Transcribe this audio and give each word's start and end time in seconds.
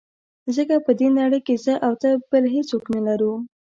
ځکه 0.55 0.75
په 0.85 0.91
دې 0.99 1.07
نړۍ 1.19 1.39
کې 1.47 1.55
زه 1.65 1.73
او 1.85 1.93
ته 2.01 2.09
بل 2.29 2.43
هېڅوک 2.55 2.83
نه 2.95 3.01
لرو. 3.07 3.33